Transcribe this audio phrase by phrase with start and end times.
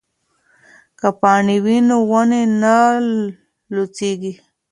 [0.99, 2.75] که پاڼې وي نو ونې نه
[3.73, 4.33] لوڅیږي.